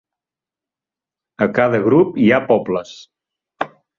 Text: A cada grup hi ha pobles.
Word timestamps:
A 1.47 1.49
cada 1.59 1.83
grup 1.89 2.19
hi 2.23 2.31
ha 2.37 2.41
pobles. 2.49 2.95